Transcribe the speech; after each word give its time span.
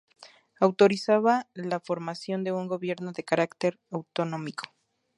Autorizaba 0.59 1.47
la 1.53 1.79
formación 1.79 2.43
de 2.43 2.51
un 2.51 2.65
gobierno 2.67 3.11
de 3.11 3.23
carácter 3.23 3.79
autonómico. 3.91 4.63